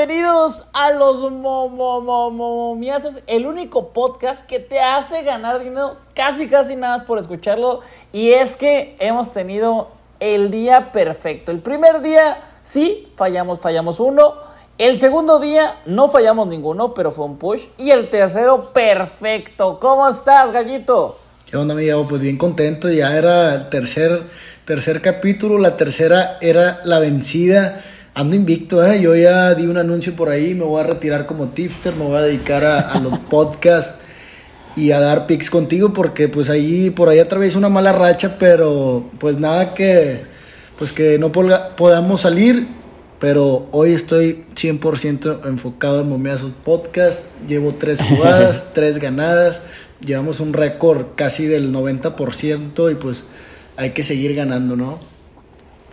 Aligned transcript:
Bienvenidos 0.00 0.64
a 0.72 0.92
los 0.92 1.30
Momomomomiazos, 1.30 3.20
el 3.26 3.46
único 3.46 3.92
podcast 3.92 4.46
que 4.46 4.58
te 4.58 4.80
hace 4.80 5.22
ganar 5.24 5.62
dinero 5.62 5.98
casi 6.14 6.48
casi 6.48 6.74
nada 6.74 7.04
por 7.04 7.18
escucharlo. 7.18 7.80
Y 8.10 8.30
es 8.30 8.56
que 8.56 8.96
hemos 8.98 9.30
tenido 9.30 9.88
el 10.18 10.50
día 10.50 10.90
perfecto. 10.92 11.52
El 11.52 11.58
primer 11.58 12.00
día 12.00 12.38
sí, 12.62 13.12
fallamos, 13.16 13.60
fallamos 13.60 14.00
uno. 14.00 14.36
El 14.78 14.98
segundo 14.98 15.38
día 15.38 15.80
no 15.84 16.08
fallamos 16.08 16.48
ninguno, 16.48 16.94
pero 16.94 17.10
fue 17.10 17.26
un 17.26 17.36
push. 17.36 17.66
Y 17.76 17.90
el 17.90 18.08
tercero, 18.08 18.72
perfecto. 18.72 19.78
¿Cómo 19.78 20.08
estás, 20.08 20.50
gallito? 20.50 21.18
¿Qué 21.44 21.58
onda, 21.58 21.74
amigo? 21.74 22.06
Pues 22.08 22.22
bien 22.22 22.38
contento. 22.38 22.88
Ya 22.88 23.14
era 23.14 23.54
el 23.54 23.68
tercer, 23.68 24.22
tercer 24.64 25.02
capítulo. 25.02 25.58
La 25.58 25.76
tercera 25.76 26.38
era 26.40 26.80
la 26.84 27.00
vencida. 27.00 27.84
Ando 28.14 28.36
invicto, 28.36 28.84
¿eh? 28.84 29.00
Yo 29.00 29.14
ya 29.14 29.54
di 29.54 29.66
un 29.66 29.76
anuncio 29.76 30.14
por 30.14 30.28
ahí. 30.28 30.54
Me 30.54 30.64
voy 30.64 30.80
a 30.80 30.84
retirar 30.84 31.26
como 31.26 31.48
tipster. 31.48 31.94
Me 31.94 32.04
voy 32.04 32.16
a 32.16 32.22
dedicar 32.22 32.64
a, 32.64 32.98
los 33.00 33.18
podcasts 33.30 33.94
y 34.76 34.92
a 34.92 35.00
dar 35.00 35.26
pics 35.26 35.50
contigo 35.50 35.92
porque 35.92 36.28
pues 36.28 36.48
ahí 36.48 36.90
por 36.90 37.08
ahí 37.08 37.18
atraviesa 37.18 37.58
una 37.58 37.68
mala 37.68 37.92
racha, 37.92 38.36
pero 38.38 39.04
pues 39.18 39.38
nada 39.38 39.74
que 39.74 40.22
pues 40.78 40.92
que 40.92 41.18
no 41.18 41.32
podamos 41.32 42.20
salir 42.20 42.80
pero 43.20 43.68
hoy 43.70 43.92
estoy 43.92 44.46
100% 44.54 45.46
enfocado 45.46 46.00
en 46.00 46.08
Momiazos 46.08 46.52
Podcast. 46.64 47.22
Llevo 47.46 47.74
tres 47.74 48.00
jugadas, 48.08 48.72
tres 48.72 48.98
ganadas. 48.98 49.60
Llevamos 50.04 50.40
un 50.40 50.54
récord 50.54 51.08
casi 51.14 51.44
del 51.44 51.70
90% 51.70 52.90
y 52.90 52.94
pues 52.94 53.24
hay 53.76 53.90
que 53.90 54.02
seguir 54.02 54.34
ganando, 54.34 54.74
¿no? 54.74 54.98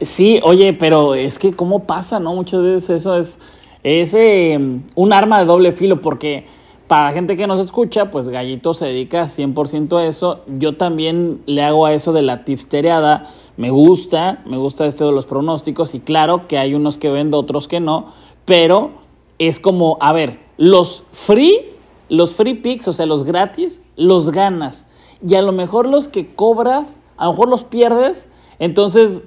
Sí, 0.02 0.40
oye, 0.44 0.74
pero 0.74 1.16
es 1.16 1.40
que 1.40 1.54
cómo 1.54 1.86
pasa, 1.86 2.20
¿no? 2.20 2.36
Muchas 2.36 2.62
veces 2.62 2.90
eso 2.90 3.17
es, 3.17 3.40
es 3.84 4.14
em, 4.14 4.84
un 4.95 5.12
arma 5.12 5.40
de 5.40 5.45
doble 5.45 5.72
filo 5.72 6.02
porque 6.02 6.45
para 6.88 7.06
la 7.06 7.12
gente 7.12 7.36
que 7.36 7.48
nos 7.48 7.59
escucha, 7.59 8.12
pues 8.12 8.30
Gallito 8.30 8.73
se 8.73 8.86
dedica 8.86 9.23
100% 9.25 9.98
a 9.98 10.06
eso. 10.06 10.42
Yo 10.48 10.78
también 10.78 11.42
le 11.45 11.64
hago 11.64 11.86
a 11.86 11.94
eso 11.94 12.14
de 12.14 12.22
la 12.22 12.45
tipstereada. 12.45 13.28
Me 13.58 13.72
gusta, 13.72 14.42
me 14.45 14.58
gusta 14.58 14.86
este 14.86 15.03
de 15.03 15.12
los 15.12 15.25
pronósticos 15.25 15.95
y 15.95 16.00
claro 16.00 16.48
que 16.48 16.58
hay 16.58 16.75
unos 16.75 16.98
que 16.98 17.09
vendo, 17.09 17.40
otros 17.40 17.68
que 17.68 17.80
no, 17.80 18.08
pero 18.45 18.92
es 19.40 19.59
como, 19.59 19.98
a 20.00 20.14
ver, 20.14 20.40
los 20.58 21.03
free, 21.12 21.72
los 22.08 22.36
free 22.36 22.53
picks, 22.53 22.88
o 22.88 22.94
sea, 22.94 23.06
los 23.06 23.23
gratis, 23.23 23.81
los 23.95 24.31
ganas. 24.31 24.88
Y 25.28 25.36
a 25.36 25.42
lo 25.42 25.52
mejor 25.52 25.90
los 25.90 26.08
que 26.08 26.28
cobras, 26.28 27.00
a 27.18 27.25
lo 27.25 27.31
mejor 27.31 27.50
los 27.50 27.64
pierdes. 27.64 28.30
Entonces, 28.59 29.23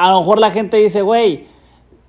a 0.00 0.10
lo 0.12 0.20
mejor 0.20 0.38
la 0.38 0.50
gente 0.50 0.78
dice, 0.78 1.02
güey, 1.02 1.46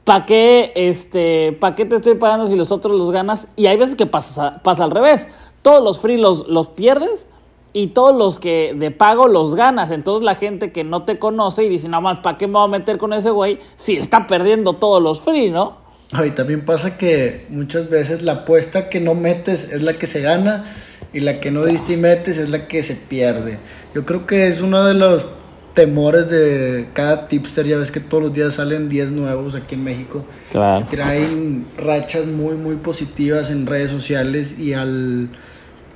¿para 0.05 0.25
qué, 0.25 0.71
este, 0.75 1.51
¿para 1.51 1.75
qué 1.75 1.85
te 1.85 1.95
estoy 1.95 2.15
pagando 2.15 2.47
si 2.47 2.55
los 2.55 2.71
otros 2.71 2.97
los 2.97 3.11
ganas? 3.11 3.49
Y 3.57 3.65
hay 3.65 3.75
veces 3.75 3.95
que 3.95 4.05
pasa, 4.05 4.61
pasa 4.63 4.85
al 4.85 4.91
revés. 4.91 5.27
Todos 5.61 5.83
los 5.83 5.99
free 5.99 6.17
los, 6.17 6.47
los 6.47 6.69
pierdes 6.69 7.27
y 7.73 7.87
todos 7.87 8.15
los 8.15 8.39
que 8.39 8.73
de 8.77 8.91
pago 8.91 9.27
los 9.27 9.55
ganas. 9.55 9.91
Entonces 9.91 10.23
la 10.23 10.35
gente 10.35 10.71
que 10.71 10.85
no 10.85 11.03
te 11.03 11.19
conoce 11.19 11.65
y 11.65 11.69
dice, 11.69 11.89
no 11.89 11.99
más, 11.99 12.21
¿para 12.21 12.37
qué 12.37 12.47
me 12.47 12.53
voy 12.53 12.63
a 12.63 12.67
meter 12.67 12.97
con 12.97 13.11
ese 13.11 13.29
güey 13.29 13.59
si 13.75 13.97
está 13.97 14.25
perdiendo 14.25 14.73
todos 14.73 15.03
los 15.03 15.19
free, 15.19 15.51
no? 15.51 15.77
Y 16.25 16.31
también 16.31 16.63
pasa 16.63 16.97
que 16.97 17.45
muchas 17.49 17.89
veces 17.89 18.21
la 18.21 18.31
apuesta 18.33 18.89
que 18.89 19.01
no 19.01 19.15
metes 19.15 19.69
es 19.69 19.81
la 19.81 19.93
que 19.93 20.07
se 20.07 20.21
gana 20.21 20.75
y 21.13 21.19
la 21.19 21.39
que 21.41 21.51
no 21.51 21.65
diste 21.65 21.93
y 21.93 21.97
metes 21.97 22.37
es 22.37 22.49
la 22.49 22.67
que 22.67 22.83
se 22.83 22.95
pierde. 22.95 23.59
Yo 23.93 24.05
creo 24.05 24.25
que 24.25 24.47
es 24.47 24.61
uno 24.61 24.85
de 24.85 24.93
los 24.93 25.25
temores 25.73 26.29
de 26.29 26.87
cada 26.93 27.27
tipster. 27.27 27.65
Ya 27.65 27.77
ves 27.77 27.91
que 27.91 27.99
todos 27.99 28.23
los 28.23 28.33
días 28.33 28.55
salen 28.55 28.89
10 28.89 29.11
nuevos 29.11 29.55
aquí 29.55 29.75
en 29.75 29.83
México. 29.83 30.25
Claro. 30.51 30.87
Traen 30.89 31.65
rachas 31.77 32.25
muy, 32.25 32.55
muy 32.55 32.75
positivas 32.75 33.51
en 33.51 33.65
redes 33.65 33.89
sociales 33.89 34.57
y 34.59 34.73
al 34.73 35.29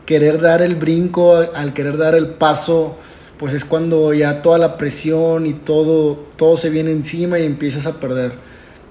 querer 0.06 0.40
dar 0.40 0.62
el 0.62 0.76
brinco, 0.76 1.36
al 1.36 1.74
querer 1.74 1.98
dar 1.98 2.16
el 2.16 2.28
paso, 2.28 2.98
pues 3.38 3.54
es 3.54 3.66
cuando 3.66 4.14
ya 4.14 4.42
toda 4.42 4.58
la 4.58 4.78
presión 4.78 5.46
y 5.46 5.54
todo, 5.54 6.26
todo 6.38 6.58
se 6.58 6.70
viene 6.70 6.92
encima 6.92 7.40
y 7.40 7.46
empiezas 7.46 7.86
a 7.86 8.00
perder. 8.00 8.34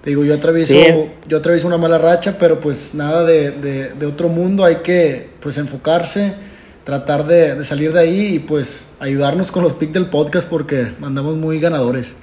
Te 0.02 0.10
digo, 0.10 0.22
yo 0.24 0.34
atravieso, 0.34 0.74
yo 1.26 1.38
atravieso 1.38 1.66
una 1.66 1.78
mala 1.78 1.96
racha, 1.96 2.36
pero 2.38 2.60
pues 2.60 2.94
nada 2.94 3.24
de, 3.24 3.52
de 3.98 4.06
otro 4.06 4.28
mundo, 4.28 4.62
hay 4.62 4.76
que 4.76 5.30
pues 5.40 5.56
enfocarse 5.56 6.34
tratar 6.84 7.26
de, 7.26 7.62
salir 7.64 7.92
de 7.92 8.00
ahí 8.00 8.34
y 8.34 8.38
pues 8.38 8.86
ayudarnos 9.00 9.50
con 9.50 9.62
los 9.62 9.74
picks 9.74 9.94
del 9.94 10.10
podcast 10.10 10.48
porque 10.48 10.92
andamos 11.02 11.36
muy 11.36 11.58
ganadores. 11.58 12.16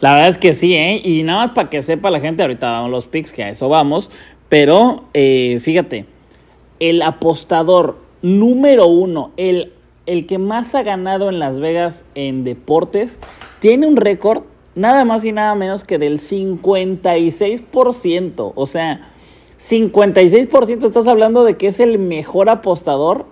La 0.00 0.14
verdad 0.14 0.30
es 0.30 0.38
que 0.38 0.54
sí, 0.54 0.74
¿eh? 0.74 1.00
Y 1.02 1.22
nada 1.22 1.46
más 1.46 1.54
para 1.54 1.68
que 1.68 1.82
sepa 1.82 2.10
la 2.10 2.20
gente, 2.20 2.42
ahorita 2.42 2.66
damos 2.66 2.90
los 2.90 3.06
picks, 3.06 3.32
que 3.32 3.44
a 3.44 3.50
eso 3.50 3.68
vamos, 3.68 4.10
pero 4.48 5.04
eh, 5.14 5.58
fíjate, 5.62 6.06
el 6.80 7.02
apostador 7.02 7.98
número 8.20 8.86
uno, 8.86 9.32
el, 9.36 9.72
el 10.06 10.26
que 10.26 10.38
más 10.38 10.74
ha 10.74 10.82
ganado 10.82 11.28
en 11.28 11.38
Las 11.38 11.60
Vegas 11.60 12.04
en 12.14 12.44
deportes, 12.44 13.18
tiene 13.60 13.86
un 13.86 13.96
récord 13.96 14.44
nada 14.74 15.04
más 15.04 15.24
y 15.24 15.30
nada 15.32 15.54
menos 15.54 15.84
que 15.84 15.98
del 15.98 16.18
56%. 16.18 18.52
O 18.54 18.66
sea, 18.66 19.12
56% 19.60 20.84
estás 20.84 21.06
hablando 21.06 21.44
de 21.44 21.56
que 21.56 21.68
es 21.68 21.80
el 21.80 21.98
mejor 21.98 22.50
apostador 22.50 23.24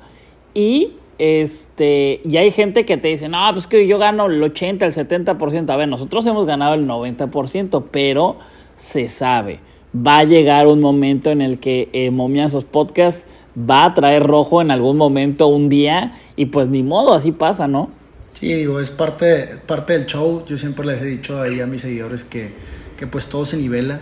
y 0.55 0.93
este, 1.21 2.23
y 2.25 2.39
hay 2.39 2.51
gente 2.51 2.87
que 2.87 2.97
te 2.97 3.09
dice, 3.09 3.29
no, 3.29 3.39
pues 3.53 3.67
que 3.67 3.87
yo 3.87 3.99
gano 3.99 4.25
el 4.25 4.43
80, 4.43 4.87
el 4.87 4.95
70%. 4.95 5.69
A 5.69 5.77
ver, 5.77 5.87
nosotros 5.87 6.25
hemos 6.25 6.47
ganado 6.47 6.73
el 6.73 6.87
90%, 6.87 7.85
pero 7.91 8.39
se 8.75 9.11
sabe. 9.11 9.61
Va 9.95 10.21
a 10.21 10.25
llegar 10.25 10.67
un 10.67 10.81
momento 10.81 11.31
en 11.31 11.43
el 11.43 11.59
que 11.59 11.91
eh, 11.93 12.11
Momiazos 12.11 12.65
Podcast 12.65 13.27
va 13.55 13.85
a 13.85 13.93
traer 13.93 14.23
rojo 14.23 14.63
en 14.63 14.71
algún 14.71 14.97
momento, 14.97 15.49
un 15.49 15.69
día, 15.69 16.15
y 16.37 16.47
pues 16.47 16.69
ni 16.69 16.83
modo, 16.83 17.13
así 17.13 17.33
pasa, 17.33 17.69
¿no? 17.69 17.91
Sí, 18.33 18.55
digo, 18.55 18.81
es 18.81 18.91
parte, 18.91 19.59
parte 19.67 19.93
del 19.93 20.07
show. 20.07 20.43
Yo 20.47 20.57
siempre 20.57 20.87
les 20.87 21.03
he 21.03 21.05
dicho 21.05 21.39
ahí 21.39 21.61
a 21.61 21.67
mis 21.67 21.83
seguidores 21.83 22.25
que, 22.25 22.53
que 22.97 23.07
pues 23.07 23.27
todo 23.27 23.45
se 23.45 23.59
nivela 23.59 24.01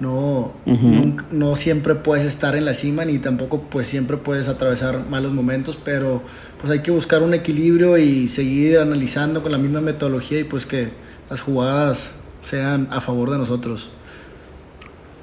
no, 0.00 0.52
no, 1.32 1.56
siempre 1.56 1.96
puedes 1.96 2.24
estar 2.24 2.54
en 2.54 2.64
la 2.64 2.74
cima 2.74 3.04
ni 3.04 3.18
tampoco 3.18 3.62
pues 3.68 3.88
siempre 3.88 4.16
puedes 4.16 4.48
atravesar 4.48 5.06
malos 5.08 5.32
momentos, 5.32 5.76
pero 5.76 6.22
pues 6.60 6.72
hay 6.72 6.82
que 6.82 6.92
buscar 6.92 7.22
un 7.22 7.34
equilibrio 7.34 7.98
y 7.98 8.28
seguir 8.28 8.78
analizando 8.78 9.42
con 9.42 9.50
la 9.50 9.58
misma 9.58 9.80
metodología 9.80 10.38
y 10.38 10.44
pues 10.44 10.66
que 10.66 10.90
las 11.28 11.40
jugadas 11.40 12.14
sean 12.42 12.88
a 12.92 13.00
favor 13.00 13.30
de 13.30 13.38
nosotros. 13.38 13.90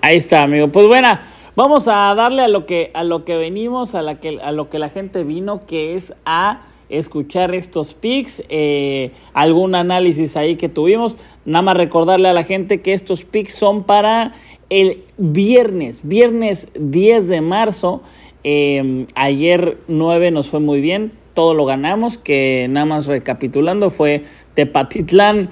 Ahí 0.02 0.18
está, 0.18 0.44
amigo. 0.44 0.68
Pues 0.68 0.88
bueno, 0.88 1.18
vamos 1.56 1.88
a 1.88 2.14
darle 2.14 2.42
a 2.42 2.48
lo 2.48 2.66
que 2.66 2.92
a 2.94 3.04
lo 3.04 3.24
que 3.24 3.36
venimos, 3.38 3.96
a 3.96 4.02
la 4.02 4.20
que 4.20 4.40
a 4.42 4.52
lo 4.52 4.70
que 4.70 4.78
la 4.78 4.90
gente 4.90 5.24
vino, 5.24 5.66
que 5.66 5.96
es 5.96 6.14
a 6.26 6.64
escuchar 6.90 7.56
estos 7.56 7.94
pics, 7.94 8.44
eh, 8.50 9.12
algún 9.34 9.74
análisis 9.74 10.38
ahí 10.38 10.56
que 10.56 10.70
tuvimos. 10.70 11.18
Nada 11.46 11.64
más 11.64 11.78
recordarle 11.78 12.30
a 12.30 12.34
la 12.34 12.44
gente 12.44 12.82
que 12.82 12.94
estos 12.94 13.24
pics 13.24 13.56
son 13.56 13.84
para 13.84 14.34
el 14.76 15.04
viernes, 15.18 16.02
viernes 16.04 16.68
10 16.78 17.30
de 17.30 17.40
marzo. 17.40 18.02
Em, 18.44 19.08
ayer 19.16 19.78
9 19.88 20.32
nos 20.32 20.50
fue 20.50 20.60
muy 20.60 20.82
bien, 20.82 21.14
todo 21.34 21.54
lo 21.54 21.66
ganamos, 21.66 22.18
que 22.18 22.68
nada 22.70 22.86
más 22.86 23.08
recapitulando 23.08 23.90
fue 23.90 24.24
Tepatitlán 24.54 25.50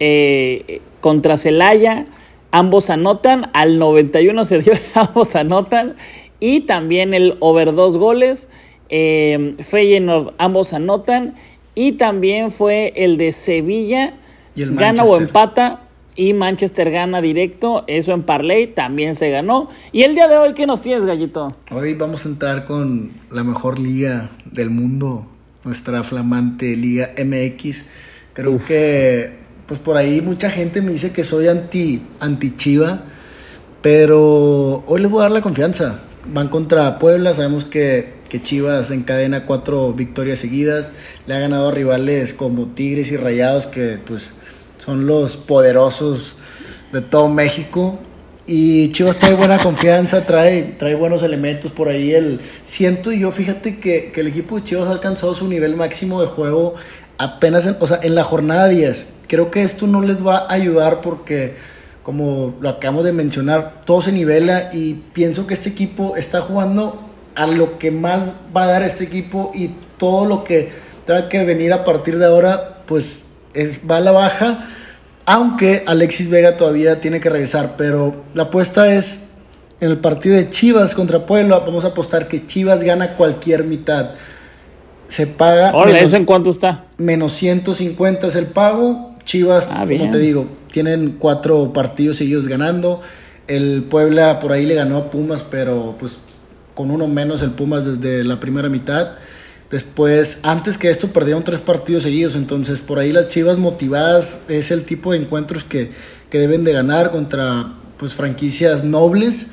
eh, 0.00 0.80
contra 1.00 1.36
Celaya, 1.36 2.06
ambos 2.50 2.88
anotan, 2.88 3.50
al 3.52 3.78
91 3.78 4.44
se 4.46 4.60
dio, 4.60 4.72
ambos 4.94 5.36
anotan, 5.36 5.96
y 6.40 6.60
también 6.60 7.12
el 7.12 7.36
over 7.40 7.74
dos 7.74 7.98
goles, 7.98 8.48
eh, 8.88 9.54
Feyenoord, 9.60 10.32
ambos 10.38 10.72
anotan, 10.72 11.34
y 11.74 11.92
también 11.92 12.50
fue 12.50 12.94
el 12.96 13.18
de 13.18 13.32
Sevilla, 13.32 14.14
gana 14.56 15.04
o 15.04 15.18
empata, 15.18 15.81
y 16.14 16.32
Manchester 16.34 16.90
gana 16.90 17.20
directo, 17.20 17.84
eso 17.86 18.12
en 18.12 18.22
Parley 18.22 18.68
también 18.68 19.14
se 19.14 19.30
ganó. 19.30 19.68
Y 19.92 20.02
el 20.02 20.14
día 20.14 20.28
de 20.28 20.36
hoy, 20.36 20.54
¿qué 20.54 20.66
nos 20.66 20.82
tienes, 20.82 21.04
Gallito? 21.04 21.56
Hoy 21.70 21.94
vamos 21.94 22.26
a 22.26 22.28
entrar 22.28 22.64
con 22.66 23.12
la 23.30 23.42
mejor 23.44 23.78
liga 23.78 24.30
del 24.44 24.70
mundo, 24.70 25.26
nuestra 25.64 26.02
flamante 26.02 26.76
Liga 26.76 27.10
MX. 27.16 27.84
Creo 28.34 28.58
que, 28.64 29.38
pues 29.66 29.80
por 29.80 29.96
ahí 29.96 30.20
mucha 30.20 30.50
gente 30.50 30.82
me 30.82 30.92
dice 30.92 31.12
que 31.12 31.24
soy 31.24 31.48
anti, 31.48 32.02
anti 32.20 32.56
Chiva, 32.56 33.04
pero 33.80 34.84
hoy 34.86 35.00
les 35.00 35.10
voy 35.10 35.20
a 35.20 35.22
dar 35.22 35.32
la 35.32 35.42
confianza. 35.42 36.00
Van 36.26 36.48
contra 36.48 36.98
Puebla, 36.98 37.34
sabemos 37.34 37.64
que, 37.64 38.14
que 38.28 38.40
Chivas 38.42 38.90
encadena 38.90 39.44
cuatro 39.44 39.92
victorias 39.92 40.38
seguidas, 40.38 40.92
le 41.26 41.34
ha 41.34 41.40
ganado 41.40 41.68
a 41.68 41.72
rivales 41.72 42.32
como 42.32 42.66
Tigres 42.66 43.10
y 43.10 43.16
Rayados 43.16 43.66
que 43.66 43.98
pues 44.04 44.32
son 44.84 45.06
los 45.06 45.36
poderosos 45.36 46.34
de 46.92 47.00
todo 47.02 47.28
México. 47.28 48.00
Y 48.46 48.90
Chivas 48.90 49.16
trae 49.16 49.34
buena 49.34 49.58
confianza, 49.62 50.26
trae, 50.26 50.74
trae 50.76 50.96
buenos 50.96 51.22
elementos 51.22 51.70
por 51.70 51.88
ahí. 51.88 52.12
El, 52.12 52.40
siento 52.64 53.12
yo, 53.12 53.30
fíjate 53.30 53.78
que, 53.78 54.10
que, 54.10 54.20
el 54.20 54.26
equipo 54.26 54.56
de 54.56 54.64
Chivas 54.64 54.88
ha 54.88 54.90
alcanzado 54.90 55.34
su 55.34 55.46
nivel 55.46 55.76
máximo 55.76 56.20
de 56.20 56.26
juego 56.26 56.74
apenas 57.16 57.66
en, 57.66 57.76
o 57.78 57.86
sea, 57.86 58.00
en 58.02 58.16
la 58.16 58.24
jornada 58.24 58.66
10. 58.66 59.06
Creo 59.28 59.52
que 59.52 59.62
esto 59.62 59.86
no 59.86 60.00
les 60.00 60.26
va 60.26 60.38
a 60.38 60.52
ayudar 60.52 61.00
porque 61.00 61.54
como 62.02 62.56
lo 62.60 62.68
acabamos 62.68 63.04
de 63.04 63.12
mencionar, 63.12 63.80
todo 63.86 64.02
se 64.02 64.10
nivela 64.10 64.70
y 64.72 64.94
pienso 65.12 65.46
que 65.46 65.54
este 65.54 65.68
equipo 65.68 66.16
está 66.16 66.40
jugando 66.40 67.08
a 67.36 67.46
lo 67.46 67.78
que 67.78 67.92
más 67.92 68.32
va 68.54 68.64
a 68.64 68.66
dar 68.66 68.82
este 68.82 69.04
equipo 69.04 69.52
y 69.54 69.70
todo 69.98 70.26
lo 70.26 70.42
que 70.42 70.70
tenga 71.06 71.28
que 71.28 71.44
venir 71.44 71.72
a 71.72 71.84
partir 71.84 72.18
de 72.18 72.26
ahora, 72.26 72.82
pues 72.86 73.22
es, 73.54 73.80
va 73.88 73.98
a 73.98 74.00
la 74.00 74.12
baja, 74.12 74.68
aunque 75.24 75.84
Alexis 75.86 76.28
Vega 76.28 76.56
todavía 76.56 77.00
tiene 77.00 77.20
que 77.20 77.30
regresar, 77.30 77.74
pero 77.76 78.24
la 78.34 78.44
apuesta 78.44 78.92
es 78.94 79.20
en 79.80 79.90
el 79.90 79.98
partido 79.98 80.36
de 80.36 80.48
Chivas 80.50 80.94
contra 80.94 81.26
Puebla, 81.26 81.58
vamos 81.58 81.84
a 81.84 81.88
apostar 81.88 82.28
que 82.28 82.46
Chivas 82.46 82.84
gana 82.84 83.14
cualquier 83.16 83.64
mitad. 83.64 84.10
Se 85.08 85.26
paga... 85.26 85.72
Hola, 85.74 85.98
¿eso 85.98 86.16
en 86.16 86.24
cuánto 86.24 86.50
está? 86.50 86.84
Menos 86.98 87.32
150 87.32 88.28
es 88.28 88.36
el 88.36 88.46
pago. 88.46 89.16
Chivas, 89.24 89.68
ah, 89.70 89.84
como 89.86 90.10
te 90.10 90.18
digo, 90.18 90.46
tienen 90.72 91.16
cuatro 91.18 91.72
partidos 91.72 92.16
seguidos 92.16 92.46
ganando. 92.46 93.02
El 93.48 93.84
Puebla 93.84 94.40
por 94.40 94.52
ahí 94.52 94.66
le 94.66 94.74
ganó 94.74 94.96
a 94.96 95.10
Pumas, 95.10 95.42
pero 95.42 95.96
pues 95.98 96.18
con 96.74 96.90
uno 96.90 97.08
menos 97.08 97.42
el 97.42 97.50
Pumas 97.50 97.84
desde 97.84 98.24
la 98.24 98.40
primera 98.40 98.68
mitad. 98.68 99.12
Después, 99.72 100.38
antes 100.42 100.76
que 100.76 100.90
esto, 100.90 101.08
perdieron 101.14 101.44
tres 101.44 101.60
partidos 101.60 102.02
seguidos. 102.02 102.36
Entonces, 102.36 102.82
por 102.82 102.98
ahí 102.98 103.10
las 103.10 103.28
Chivas 103.28 103.56
motivadas 103.56 104.38
es 104.48 104.70
el 104.70 104.84
tipo 104.84 105.12
de 105.12 105.18
encuentros 105.18 105.64
que, 105.64 105.90
que 106.28 106.38
deben 106.38 106.62
de 106.62 106.74
ganar 106.74 107.10
contra 107.10 107.72
pues 107.96 108.14
franquicias 108.14 108.84
nobles. 108.84 109.46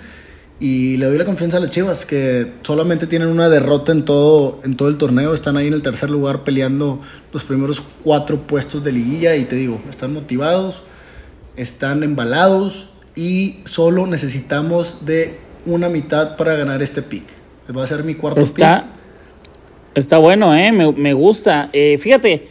Y 0.60 0.98
le 0.98 1.06
doy 1.06 1.18
la 1.18 1.24
confianza 1.24 1.56
a 1.56 1.62
las 1.62 1.70
Chivas, 1.70 2.06
que 2.06 2.52
solamente 2.64 3.08
tienen 3.08 3.30
una 3.30 3.48
derrota 3.48 3.94
en 3.94 4.04
todo, 4.04 4.60
en 4.66 4.76
todo 4.76 4.90
el 4.90 4.98
torneo. 4.98 5.34
Están 5.34 5.56
ahí 5.56 5.68
en 5.68 5.74
el 5.74 5.82
tercer 5.82 6.10
lugar 6.10 6.44
peleando 6.44 7.02
los 7.32 7.46
primeros 7.46 7.82
cuatro 8.04 8.42
puestos 8.46 8.84
de 8.84 8.92
liguilla. 8.92 9.38
Y 9.38 9.46
te 9.46 9.56
digo, 9.56 9.82
están 9.90 10.14
motivados, 10.14 10.82
están 11.56 12.04
embalados 12.04 12.90
y 13.16 13.62
solo 13.64 14.06
necesitamos 14.06 15.06
de 15.06 15.40
una 15.66 15.88
mitad 15.88 16.36
para 16.36 16.56
ganar 16.56 16.82
este 16.82 17.02
pick. 17.02 17.24
Va 17.74 17.86
a 17.86 17.88
ser 17.88 18.04
mi 18.04 18.16
cuarto 18.16 18.42
está, 18.42 18.82
pick. 18.82 18.99
Está 20.00 20.18
bueno, 20.18 20.56
¿eh? 20.56 20.72
me, 20.72 21.14
gusta. 21.14 21.70
Eh, 21.74 21.98
fíjate, 21.98 22.48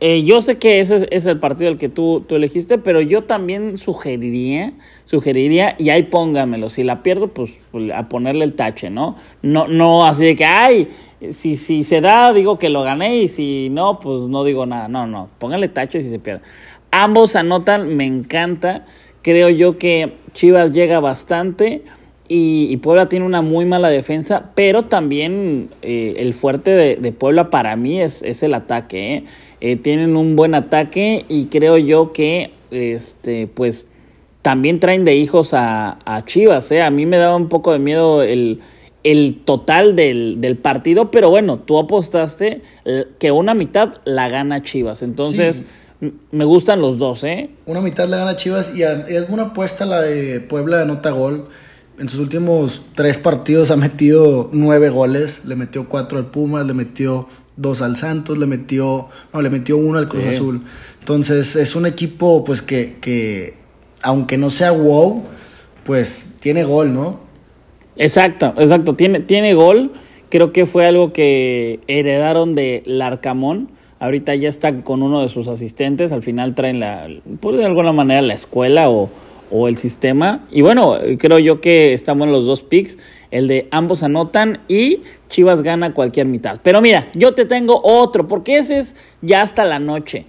eh, 0.00 0.24
yo 0.24 0.42
sé 0.42 0.58
que 0.58 0.80
ese 0.80 1.06
es 1.10 1.24
el 1.26 1.38
partido 1.38 1.70
el 1.70 1.78
que 1.78 1.88
tú, 1.88 2.24
tú 2.28 2.34
elegiste, 2.34 2.78
pero 2.78 3.00
yo 3.00 3.22
también 3.22 3.78
sugeriría, 3.78 4.72
sugeriría, 5.04 5.76
y 5.78 5.90
ahí 5.90 6.02
póngamelo, 6.02 6.68
si 6.68 6.82
la 6.82 7.04
pierdo, 7.04 7.28
pues, 7.28 7.58
pues, 7.70 7.92
a 7.94 8.08
ponerle 8.08 8.44
el 8.44 8.54
tache, 8.54 8.90
¿no? 8.90 9.16
No, 9.40 9.68
no 9.68 10.04
así 10.04 10.24
de 10.24 10.36
que, 10.36 10.44
ay, 10.44 10.88
si, 11.30 11.54
si 11.54 11.84
se 11.84 12.00
da, 12.00 12.32
digo 12.32 12.58
que 12.58 12.70
lo 12.70 12.82
gané, 12.82 13.18
y 13.18 13.28
si 13.28 13.68
no, 13.70 14.00
pues 14.00 14.28
no 14.28 14.42
digo 14.42 14.66
nada. 14.66 14.88
No, 14.88 15.06
no, 15.06 15.28
póngale 15.38 15.68
tache 15.68 16.02
si 16.02 16.10
se 16.10 16.18
pierde. 16.18 16.42
Ambos 16.90 17.36
anotan, 17.36 17.96
me 17.96 18.04
encanta. 18.04 18.84
Creo 19.22 19.48
yo 19.48 19.78
que 19.78 20.14
Chivas 20.32 20.72
llega 20.72 20.98
bastante. 20.98 21.84
Y, 22.32 22.76
Puebla 22.76 23.08
tiene 23.08 23.26
una 23.26 23.42
muy 23.42 23.64
mala 23.64 23.88
defensa, 23.88 24.52
pero 24.54 24.84
también 24.84 25.70
eh, 25.82 26.14
el 26.18 26.32
fuerte 26.32 26.70
de, 26.70 27.10
Puebla 27.10 27.50
para 27.50 27.74
mí 27.74 28.00
es, 28.00 28.22
es 28.22 28.44
el 28.44 28.54
ataque. 28.54 29.14
¿eh? 29.14 29.24
Eh, 29.60 29.74
tienen 29.74 30.14
un 30.14 30.36
buen 30.36 30.54
ataque 30.54 31.24
y 31.28 31.46
creo 31.46 31.76
yo 31.76 32.12
que 32.12 32.52
este 32.70 33.48
pues 33.48 33.90
también 34.42 34.78
traen 34.78 35.04
de 35.04 35.16
hijos 35.16 35.54
a, 35.54 35.98
Chivas. 36.24 36.70
A 36.70 36.90
mí 36.90 37.04
me 37.04 37.16
daba 37.16 37.34
un 37.34 37.48
poco 37.48 37.72
de 37.72 37.80
miedo 37.80 38.22
el, 38.22 38.60
el 39.02 39.40
total 39.44 39.96
del, 39.96 40.40
del, 40.40 40.56
partido, 40.56 41.10
pero 41.10 41.30
bueno, 41.30 41.58
tú 41.58 41.80
apostaste 41.80 42.62
que 43.18 43.32
una 43.32 43.54
mitad 43.54 43.94
la 44.04 44.28
gana 44.28 44.62
Chivas. 44.62 45.02
Entonces... 45.02 45.64
Me 46.30 46.46
gustan 46.46 46.80
los 46.80 46.96
dos, 46.96 47.24
¿eh? 47.24 47.50
Una 47.66 47.82
mitad 47.82 48.08
la 48.08 48.16
gana 48.16 48.34
Chivas 48.34 48.72
y 48.74 48.84
es 48.84 49.28
una 49.28 49.42
apuesta 49.42 49.84
la 49.84 50.00
de 50.00 50.40
Puebla 50.40 50.80
anota 50.80 51.10
gol 51.10 51.50
en 52.00 52.08
sus 52.08 52.18
últimos 52.18 52.82
tres 52.94 53.18
partidos 53.18 53.70
ha 53.70 53.76
metido 53.76 54.48
nueve 54.52 54.88
goles. 54.88 55.44
Le 55.44 55.54
metió 55.54 55.86
cuatro 55.86 56.18
al 56.18 56.26
Pumas, 56.26 56.66
le 56.66 56.72
metió 56.72 57.28
dos 57.56 57.82
al 57.82 57.98
Santos, 57.98 58.38
le 58.38 58.46
metió, 58.46 59.08
no, 59.34 59.42
le 59.42 59.50
metió 59.50 59.76
uno 59.76 59.98
al 59.98 60.08
Cruz 60.08 60.24
Azul. 60.24 60.62
Entonces 60.98 61.56
es 61.56 61.76
un 61.76 61.84
equipo 61.84 62.42
pues 62.42 62.62
que, 62.62 62.96
que, 63.02 63.54
aunque 64.02 64.38
no 64.38 64.48
sea 64.48 64.70
wow, 64.70 65.24
pues 65.84 66.30
tiene 66.40 66.64
gol, 66.64 66.94
¿no? 66.94 67.20
Exacto, 67.98 68.54
exacto, 68.56 68.94
tiene, 68.94 69.20
tiene 69.20 69.52
gol. 69.52 69.92
Creo 70.30 70.52
que 70.52 70.64
fue 70.64 70.86
algo 70.86 71.12
que 71.12 71.80
heredaron 71.86 72.54
de 72.54 72.82
Larcamón. 72.86 73.68
Ahorita 73.98 74.34
ya 74.36 74.48
está 74.48 74.82
con 74.82 75.02
uno 75.02 75.20
de 75.20 75.28
sus 75.28 75.48
asistentes. 75.48 76.12
Al 76.12 76.22
final 76.22 76.54
traen 76.54 76.80
la, 76.80 77.08
pues 77.40 77.58
de 77.58 77.66
alguna 77.66 77.92
manera 77.92 78.22
la 78.22 78.32
escuela 78.32 78.88
o, 78.88 79.10
o 79.50 79.68
el 79.68 79.76
sistema. 79.76 80.46
Y 80.50 80.62
bueno, 80.62 80.96
creo 81.18 81.38
yo 81.38 81.60
que 81.60 81.92
estamos 81.92 82.26
en 82.26 82.32
los 82.32 82.46
dos 82.46 82.62
picks. 82.62 82.98
El 83.30 83.46
de 83.48 83.68
ambos 83.70 84.02
anotan 84.02 84.60
y 84.68 85.02
Chivas 85.28 85.62
gana 85.62 85.94
cualquier 85.94 86.26
mitad. 86.26 86.60
Pero 86.62 86.80
mira, 86.80 87.08
yo 87.14 87.32
te 87.34 87.44
tengo 87.44 87.80
otro, 87.82 88.26
porque 88.26 88.58
ese 88.58 88.78
es 88.78 88.94
ya 89.22 89.42
hasta 89.42 89.64
la 89.64 89.78
noche. 89.78 90.26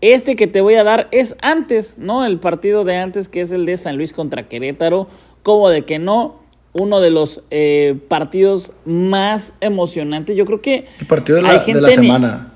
Este 0.00 0.36
que 0.36 0.46
te 0.46 0.60
voy 0.60 0.74
a 0.74 0.84
dar 0.84 1.08
es 1.12 1.36
antes, 1.40 1.96
¿no? 1.96 2.26
El 2.26 2.38
partido 2.38 2.84
de 2.84 2.96
antes, 2.96 3.28
que 3.28 3.40
es 3.40 3.52
el 3.52 3.64
de 3.64 3.76
San 3.76 3.96
Luis 3.96 4.12
contra 4.12 4.48
Querétaro. 4.48 5.08
Como 5.42 5.70
de 5.70 5.84
que 5.86 5.98
no, 5.98 6.40
uno 6.74 7.00
de 7.00 7.10
los 7.10 7.42
eh, 7.50 7.98
partidos 8.08 8.72
más 8.84 9.54
emocionantes. 9.60 10.36
Yo 10.36 10.44
creo 10.44 10.60
que. 10.60 10.84
El 11.00 11.06
partido 11.06 11.36
de 11.36 11.42
la, 11.42 11.58
de 11.58 11.80
la 11.80 11.90
semana. 11.90 12.53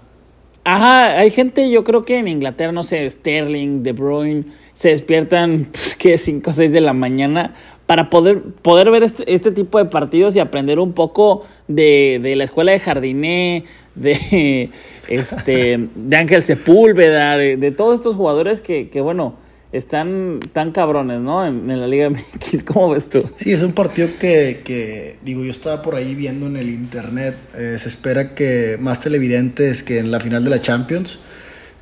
Ajá, 0.71 1.19
hay 1.19 1.31
gente, 1.31 1.71
yo 1.71 1.83
creo 1.83 2.05
que 2.05 2.19
en 2.19 2.29
Inglaterra, 2.29 2.73
no 2.73 2.85
sé, 2.85 3.09
Sterling, 3.09 3.83
De 3.83 3.93
Bruyne 3.93 4.45
se 4.75 4.91
despiertan, 4.91 5.69
pues, 5.73 5.97
que 5.97 6.19
5 6.19 6.51
o 6.51 6.53
6 6.53 6.71
de 6.71 6.83
la 6.83 6.93
mañana 6.93 7.55
para 7.87 8.11
poder, 8.11 8.43
poder 8.61 8.91
ver 8.91 9.03
este, 9.03 9.33
este, 9.33 9.51
tipo 9.51 9.79
de 9.79 9.87
partidos 9.87 10.37
y 10.37 10.41
aprender 10.41 10.79
un 10.79 10.93
poco 10.93 11.47
de, 11.69 12.21
de 12.23 12.37
la 12.37 12.45
escuela 12.45 12.73
de 12.73 12.81
Jardiné, 12.81 13.65
de, 13.95 14.69
este, 15.09 15.89
de 15.95 16.17
Ángel 16.19 16.43
Sepúlveda, 16.43 17.39
de, 17.39 17.57
de 17.57 17.71
todos 17.71 17.95
estos 17.95 18.15
jugadores 18.15 18.61
que, 18.61 18.91
que, 18.91 19.01
bueno, 19.01 19.37
están 19.73 20.41
tan 20.53 20.73
cabrones, 20.73 21.21
¿no? 21.21 21.47
En, 21.47 21.69
la 21.69 21.87
Liga 21.87 22.11
MX, 22.11 22.65
¿cómo 22.65 22.91
ves 22.91 23.09
tú? 23.09 23.29
Sí, 23.37 23.53
es 23.53 23.63
un 23.63 23.73
partido 23.73 24.09
que, 24.19 24.63
que 24.65 25.17
digo, 25.23 25.45
yo 25.45 25.51
estaba 25.51 25.83
por 25.83 25.95
ahí 25.95 26.15
viendo 26.15 26.47
en 26.47 26.57
el 26.57 26.71
internet, 26.71 27.37
eh, 27.57 27.77
se 27.79 27.89
espera 27.89 28.35
que 28.35 28.77
más 28.81 29.01
televidentes 29.01 29.83
que 29.83 29.99
en 29.99 30.11
la 30.11 30.21
final 30.21 30.45
de 30.45 30.51
la 30.51 30.61
Champions, 30.61 31.19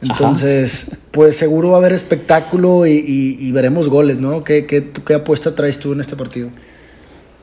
entonces, 0.03 0.91
pues 1.11 1.37
seguro 1.37 1.71
va 1.71 1.77
a 1.77 1.79
haber 1.79 1.93
espectáculo 1.93 2.87
y, 2.87 3.51
veremos 3.53 3.89
goles, 3.89 4.19
¿no? 4.19 4.45
¿Qué, 4.45 4.67
qué, 4.67 4.91
¿Qué, 5.07 5.15
apuesta 5.15 5.55
traes 5.55 5.79
tú 5.79 5.93
en 5.93 6.01
este 6.01 6.17
partido? 6.17 6.51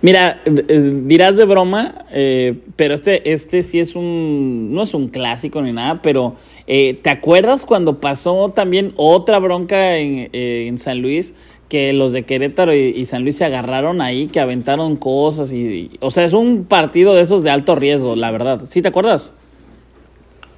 Mira, 0.04 0.42
eh, 0.46 1.02
dirás 1.06 1.36
de 1.38 1.46
broma, 1.46 2.06
eh, 2.12 2.60
pero 2.76 2.94
este, 2.94 3.34
este 3.34 3.64
sí 3.64 3.80
es 3.80 3.96
un, 3.96 4.72
no 4.72 4.84
es 4.84 4.94
un 4.94 5.08
clásico 5.08 5.62
ni 5.62 5.72
nada, 5.72 6.02
pero 6.04 6.36
eh, 6.68 7.00
¿te 7.02 7.10
acuerdas 7.10 7.66
cuando 7.66 8.00
pasó 8.00 8.52
también 8.54 8.94
otra 8.98 9.40
bronca 9.40 9.98
en, 9.98 10.78
San 10.78 11.02
Luis? 11.02 11.34
que 11.70 11.92
los 11.92 12.12
de 12.12 12.22
Querétaro 12.22 12.76
y, 12.76 13.04
San 13.08 13.24
Luis 13.24 13.38
se 13.38 13.46
agarraron 13.46 14.00
ahí, 14.00 14.28
que 14.28 14.40
aventaron 14.40 14.96
cosas 14.96 15.52
y, 15.52 15.98
o 16.02 16.12
sea, 16.12 16.24
es 16.24 16.34
un 16.34 16.66
partido 16.66 17.16
de 17.16 17.22
esos 17.22 17.42
de 17.42 17.50
alto 17.50 17.74
riesgo, 17.74 18.16
la 18.16 18.30
verdad. 18.30 18.66
¿Sí 18.70 18.84
te 18.84 18.90
acuerdas? 18.90 19.34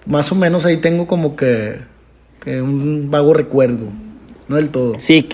más 0.06 0.32
o 0.32 0.36
menos 0.36 0.66
ahí 0.66 0.78
tengo 0.78 1.08
como 1.08 1.36
que, 1.36 1.80
un 2.46 3.10
vago 3.10 3.34
recuerdo, 3.34 3.88
no 4.48 4.56
del 4.56 4.70
todo. 4.70 4.96
Sí, 5.00 5.28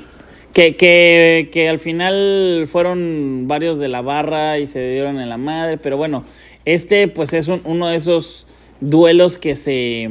que, 0.54 0.76
que, 0.76 1.50
que 1.52 1.70
al 1.70 1.80
final 1.80 2.68
fueron 2.68 3.48
varios 3.48 3.80
de 3.80 3.88
la 3.88 4.02
barra 4.02 4.60
y 4.60 4.68
se 4.68 4.80
dieron 4.92 5.20
en 5.20 5.30
la 5.30 5.38
madre, 5.38 5.78
pero 5.78 5.98
bueno, 5.98 6.24
este 6.66 7.08
pues 7.08 7.34
es 7.34 7.48
uno 7.48 7.88
de 7.88 7.96
esos 7.96 8.48
duelos 8.80 9.38
que 9.38 9.56
se 9.56 10.10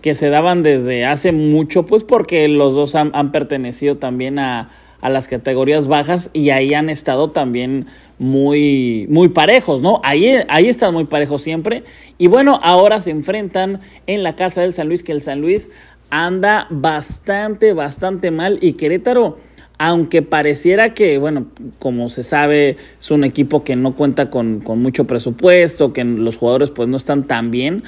que 0.00 0.14
se 0.14 0.30
daban 0.30 0.62
desde 0.64 1.04
hace 1.04 1.30
mucho, 1.30 1.86
pues 1.86 2.02
porque 2.02 2.48
los 2.48 2.74
dos 2.74 2.96
han, 2.96 3.12
han 3.14 3.30
pertenecido 3.30 3.98
también 3.98 4.40
a, 4.40 4.70
a 5.02 5.08
las 5.10 5.28
categorías 5.28 5.86
bajas 5.86 6.30
y 6.32 6.50
ahí 6.50 6.72
han 6.74 6.88
estado 6.88 7.30
también 7.30 7.86
muy, 8.18 9.06
muy 9.10 9.28
parejos, 9.28 9.82
¿no? 9.82 10.00
Ahí 10.04 10.28
están 10.68 10.94
muy 10.94 11.04
parejos 11.04 11.42
siempre. 11.42 11.82
Y 12.18 12.28
bueno, 12.28 12.60
ahora 12.62 13.00
se 13.00 13.10
enfrentan 13.10 13.80
en 14.06 14.22
la 14.22 14.36
casa 14.36 14.60
del 14.60 14.72
San 14.72 14.88
Luis, 14.88 15.02
que 15.02 15.10
el 15.10 15.20
San 15.20 15.40
Luis 15.40 15.68
anda 16.12 16.66
bastante, 16.68 17.72
bastante 17.72 18.30
mal 18.30 18.58
y 18.60 18.74
Querétaro 18.74 19.38
aunque 19.78 20.22
pareciera 20.22 20.94
que, 20.94 21.18
bueno, 21.18 21.46
como 21.80 22.08
se 22.08 22.22
sabe, 22.22 22.76
es 23.00 23.10
un 23.10 23.24
equipo 23.24 23.64
que 23.64 23.74
no 23.74 23.96
cuenta 23.96 24.30
con, 24.30 24.60
con, 24.60 24.80
mucho 24.80 25.08
presupuesto, 25.08 25.92
que 25.92 26.04
los 26.04 26.36
jugadores 26.36 26.70
pues 26.70 26.88
no 26.88 26.96
están 26.96 27.26
tan 27.26 27.50
bien. 27.50 27.82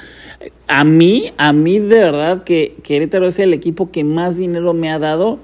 A 0.67 0.83
mí, 0.83 1.31
a 1.37 1.53
mí 1.53 1.79
de 1.79 1.99
verdad 1.99 2.43
que 2.43 2.75
Querétaro 2.83 3.27
es 3.27 3.39
el 3.39 3.53
equipo 3.53 3.91
que 3.91 4.03
más 4.03 4.35
dinero 4.35 4.73
me 4.73 4.91
ha 4.91 4.99
dado 4.99 5.39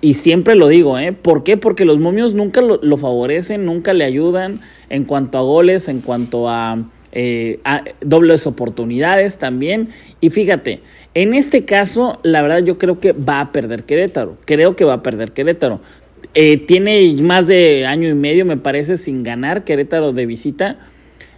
y 0.00 0.14
siempre 0.14 0.56
lo 0.56 0.66
digo, 0.66 0.98
¿eh? 0.98 1.12
¿Por 1.12 1.44
qué? 1.44 1.56
Porque 1.56 1.84
los 1.84 2.00
momios 2.00 2.34
nunca 2.34 2.60
lo, 2.60 2.96
favorecen, 2.96 3.64
nunca 3.64 3.92
le 3.92 4.04
ayudan 4.04 4.62
en 4.88 5.04
cuanto 5.04 5.38
a 5.38 5.42
goles, 5.42 5.86
en 5.86 6.00
cuanto 6.00 6.48
a, 6.48 6.78
eh, 7.12 7.60
a, 7.64 7.84
dobles 8.00 8.46
oportunidades 8.46 9.38
también. 9.38 9.90
Y 10.20 10.30
fíjate, 10.30 10.80
En 11.14 11.34
este 11.34 11.66
caso, 11.66 12.18
la 12.22 12.40
verdad 12.40 12.64
yo 12.64 12.78
creo 12.78 12.98
que 12.98 13.12
va 13.12 13.40
a 13.40 13.52
perder 13.52 13.84
Querétaro. 13.84 14.38
Creo 14.46 14.76
que 14.76 14.84
va 14.86 14.94
a 14.94 15.02
perder 15.02 15.32
Querétaro. 15.32 15.80
Eh, 16.32 16.56
tiene 16.56 17.14
más 17.20 17.46
de 17.46 17.84
año 17.84 18.08
y 18.08 18.14
medio, 18.14 18.46
me 18.46 18.56
parece, 18.56 18.96
sin 18.96 19.22
ganar 19.22 19.64
Querétaro 19.64 20.12
de 20.12 20.24
visita. 20.24 20.78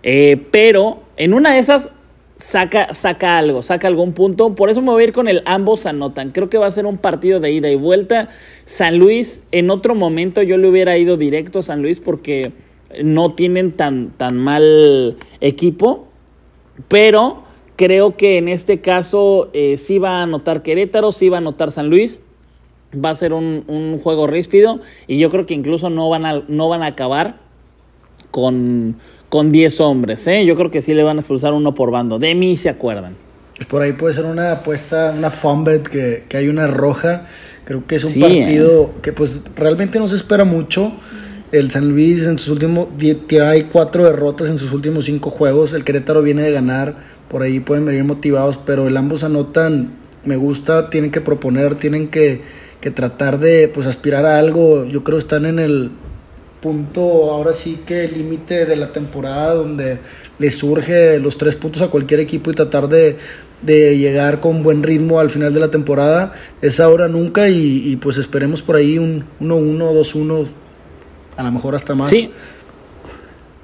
Eh, 0.04 0.40
pero 0.52 1.02
en 1.16 1.34
una 1.34 1.54
de 1.54 1.58
esas 1.58 1.88
saca, 2.36 2.94
saca 2.94 3.38
algo, 3.38 3.62
saca 3.62 3.88
algún 3.88 4.12
punto. 4.12 4.54
Por 4.54 4.70
eso 4.70 4.80
me 4.80 4.90
voy 4.92 5.02
a 5.02 5.06
ir 5.06 5.12
con 5.12 5.26
el 5.26 5.42
ambos 5.44 5.86
anotan. 5.86 6.30
Creo 6.30 6.48
que 6.48 6.58
va 6.58 6.66
a 6.66 6.70
ser 6.70 6.86
un 6.86 6.98
partido 6.98 7.40
de 7.40 7.50
ida 7.50 7.70
y 7.70 7.74
vuelta. 7.74 8.28
San 8.64 8.98
Luis, 8.98 9.42
en 9.50 9.70
otro 9.70 9.94
momento 9.94 10.42
yo 10.42 10.56
le 10.56 10.68
hubiera 10.68 10.96
ido 10.98 11.16
directo 11.16 11.60
a 11.60 11.62
San 11.62 11.82
Luis 11.82 11.98
porque 11.98 12.52
no 13.02 13.34
tienen 13.34 13.72
tan, 13.72 14.10
tan 14.10 14.36
mal 14.36 15.16
equipo. 15.40 16.08
Pero 16.88 17.42
creo 17.76 18.16
que 18.16 18.38
en 18.38 18.48
este 18.48 18.80
caso 18.80 19.50
eh, 19.52 19.76
sí 19.78 19.98
va 19.98 20.18
a 20.18 20.22
anotar 20.22 20.62
Querétaro, 20.62 21.12
sí 21.12 21.28
va 21.28 21.38
a 21.38 21.40
anotar 21.40 21.70
San 21.70 21.88
Luis. 21.88 22.20
Va 22.94 23.10
a 23.10 23.14
ser 23.14 23.32
un, 23.32 23.64
un 23.66 23.98
juego 23.98 24.28
ríspido 24.28 24.80
y 25.08 25.18
yo 25.18 25.28
creo 25.28 25.46
que 25.46 25.54
incluso 25.54 25.90
no 25.90 26.08
van 26.10 26.26
a, 26.26 26.42
no 26.46 26.68
van 26.68 26.84
a 26.84 26.86
acabar 26.86 27.40
con, 28.30 28.96
con 29.28 29.52
10 29.52 29.80
hombres. 29.80 30.26
¿eh? 30.26 30.44
Yo 30.44 30.54
creo 30.54 30.70
que 30.70 30.82
sí 30.82 30.94
le 30.94 31.02
van 31.02 31.16
a 31.16 31.20
expulsar 31.20 31.52
uno 31.52 31.74
por 31.74 31.90
bando. 31.90 32.18
De 32.18 32.34
mí 32.34 32.56
se 32.56 32.68
acuerdan. 32.68 33.16
Por 33.68 33.82
ahí 33.82 33.92
puede 33.92 34.14
ser 34.14 34.24
una 34.24 34.52
apuesta, 34.52 35.12
una 35.16 35.30
fumbet 35.30 35.88
que, 35.88 36.24
que 36.28 36.36
hay 36.36 36.48
una 36.48 36.66
roja. 36.66 37.26
Creo 37.64 37.86
que 37.86 37.96
es 37.96 38.04
un 38.04 38.20
partido 38.20 38.92
que 39.02 39.12
pues 39.12 39.40
realmente 39.54 39.98
no 39.98 40.08
se 40.08 40.16
espera 40.16 40.44
mucho. 40.44 40.92
El 41.54 41.70
San 41.70 41.88
Luis 41.88 42.26
en 42.26 42.36
sus 42.40 42.48
últimos 42.48 42.88
hay 43.40 43.62
cuatro 43.70 44.02
derrotas 44.02 44.48
en 44.48 44.58
sus 44.58 44.72
últimos 44.72 45.04
cinco 45.04 45.30
juegos. 45.30 45.72
El 45.72 45.84
Querétaro 45.84 46.20
viene 46.20 46.42
de 46.42 46.50
ganar. 46.50 46.96
Por 47.28 47.42
ahí 47.42 47.60
pueden 47.60 47.84
venir 47.84 48.02
motivados, 48.02 48.58
pero 48.66 48.88
el 48.88 48.96
ambos 48.96 49.22
anotan. 49.22 49.92
Me 50.24 50.34
gusta, 50.34 50.90
tienen 50.90 51.12
que 51.12 51.20
proponer, 51.20 51.76
tienen 51.76 52.08
que, 52.08 52.42
que 52.80 52.90
tratar 52.90 53.38
de 53.38 53.70
pues 53.72 53.86
aspirar 53.86 54.26
a 54.26 54.40
algo. 54.40 54.84
Yo 54.86 55.04
creo 55.04 55.16
que 55.16 55.22
están 55.22 55.46
en 55.46 55.60
el 55.60 55.92
punto, 56.60 57.30
ahora 57.30 57.52
sí 57.52 57.78
que 57.86 58.08
límite 58.08 58.66
de 58.66 58.74
la 58.74 58.92
temporada 58.92 59.54
donde 59.54 59.98
le 60.40 60.50
surge 60.50 61.20
los 61.20 61.38
tres 61.38 61.54
puntos 61.54 61.82
a 61.82 61.88
cualquier 61.88 62.18
equipo 62.18 62.50
y 62.50 62.54
tratar 62.54 62.88
de, 62.88 63.16
de 63.62 63.96
llegar 63.96 64.40
con 64.40 64.64
buen 64.64 64.82
ritmo 64.82 65.20
al 65.20 65.30
final 65.30 65.54
de 65.54 65.60
la 65.60 65.70
temporada. 65.70 66.32
Es 66.62 66.80
ahora 66.80 67.06
nunca 67.06 67.48
y, 67.48 67.94
pues 68.02 68.18
esperemos 68.18 68.60
por 68.60 68.74
ahí 68.74 68.98
un 68.98 69.24
1-1, 69.40 69.78
2-1, 69.78 70.46
a 71.36 71.42
lo 71.42 71.52
mejor 71.52 71.74
hasta 71.74 71.94
más. 71.94 72.08
Sí. 72.08 72.30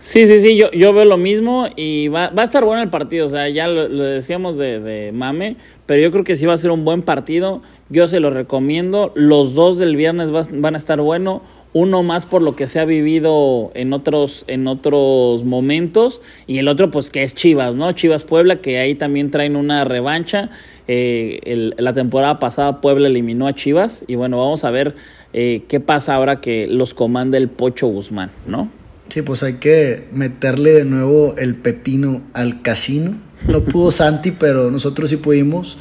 Sí, 0.00 0.26
sí, 0.40 0.56
yo, 0.56 0.70
yo 0.70 0.94
veo 0.94 1.04
lo 1.04 1.18
mismo 1.18 1.68
y 1.76 2.08
va, 2.08 2.30
va 2.30 2.40
a 2.40 2.44
estar 2.46 2.64
bueno 2.64 2.82
el 2.82 2.88
partido, 2.88 3.26
o 3.26 3.28
sea, 3.28 3.50
ya 3.50 3.68
lo, 3.68 3.86
decíamos 3.86 4.56
de, 4.56 4.80
de, 4.80 5.12
mame, 5.12 5.56
pero 5.84 6.00
yo 6.00 6.10
creo 6.10 6.24
que 6.24 6.36
sí 6.36 6.46
va 6.46 6.54
a 6.54 6.56
ser 6.56 6.70
un 6.70 6.86
buen 6.86 7.02
partido, 7.02 7.60
yo 7.90 8.08
se 8.08 8.18
lo 8.18 8.30
recomiendo, 8.30 9.12
los 9.14 9.52
dos 9.52 9.76
del 9.76 9.96
viernes 9.96 10.30
van 10.30 10.74
a 10.74 10.78
estar 10.78 11.02
bueno, 11.02 11.42
uno 11.72 12.02
más 12.02 12.26
por 12.26 12.42
lo 12.42 12.56
que 12.56 12.66
se 12.66 12.80
ha 12.80 12.84
vivido 12.84 13.70
en 13.74 13.92
otros, 13.92 14.44
en 14.48 14.66
otros 14.66 15.44
momentos, 15.44 16.20
y 16.46 16.58
el 16.58 16.68
otro 16.68 16.90
pues 16.90 17.10
que 17.10 17.22
es 17.22 17.34
Chivas, 17.34 17.76
¿no? 17.76 17.92
Chivas 17.92 18.24
Puebla, 18.24 18.60
que 18.60 18.78
ahí 18.78 18.94
también 18.94 19.30
traen 19.30 19.54
una 19.54 19.84
revancha. 19.84 20.50
Eh, 20.92 21.70
la 21.76 21.92
temporada 21.92 22.40
pasada 22.40 22.80
Puebla 22.80 23.06
eliminó 23.06 23.46
a 23.46 23.54
Chivas, 23.54 24.04
y 24.08 24.16
bueno, 24.16 24.38
vamos 24.38 24.64
a 24.64 24.70
ver 24.70 24.96
eh, 25.32 25.62
qué 25.68 25.78
pasa 25.78 26.14
ahora 26.14 26.40
que 26.40 26.66
los 26.66 26.94
comanda 26.94 27.38
el 27.38 27.48
Pocho 27.48 27.86
Guzmán, 27.86 28.30
¿no? 28.46 28.68
Sí, 29.08 29.22
pues 29.22 29.42
hay 29.44 29.54
que 29.54 30.08
meterle 30.10 30.72
de 30.72 30.84
nuevo 30.84 31.34
el 31.38 31.54
pepino 31.54 32.22
al 32.32 32.62
casino. 32.62 33.14
No 33.46 33.62
pudo 33.62 33.90
Santi, 33.92 34.32
pero 34.32 34.70
nosotros 34.70 35.10
sí 35.10 35.16
pudimos. 35.16 35.78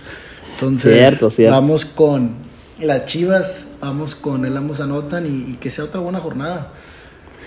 Entonces, 0.51 1.20
vamos 1.50 1.86
con 1.86 2.36
las 2.80 3.06
Chivas 3.06 3.70
vamos 3.82 4.16
con 4.16 4.46
el 4.46 4.56
ambos 4.58 4.80
anotan 4.82 5.25
y, 5.25 5.54
que 5.56 5.72
sea 5.72 5.86
otra 5.86 6.01
buena 6.01 6.20
jornada. 6.20 6.74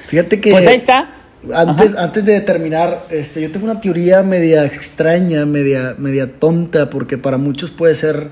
Fíjate 0.06 0.40
que... 0.40 0.50
Pues 0.50 0.66
ahí 0.66 0.76
está. 0.76 1.21
Antes, 1.52 1.96
antes 1.96 2.24
de 2.24 2.40
terminar, 2.40 3.06
este, 3.10 3.40
yo 3.40 3.50
tengo 3.50 3.64
una 3.64 3.80
teoría 3.80 4.22
media 4.22 4.64
extraña, 4.64 5.44
media, 5.44 5.96
media 5.98 6.30
tonta, 6.38 6.88
porque 6.88 7.18
para 7.18 7.36
muchos 7.36 7.70
puede 7.70 7.94
ser 7.94 8.28